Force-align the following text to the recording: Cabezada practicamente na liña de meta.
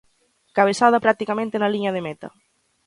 Cabezada 0.57 1.03
practicamente 1.05 1.55
na 1.61 1.71
liña 1.73 1.91
de 1.95 2.05
meta. 2.07 2.29